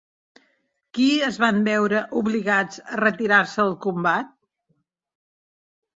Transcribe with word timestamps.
Qui 0.97 1.09
es 1.27 1.37
van 1.43 1.59
veure 1.67 2.01
obligats 2.23 2.81
a 2.95 2.99
retirar-se 3.03 3.61
del 3.63 3.79
combat? 3.87 4.35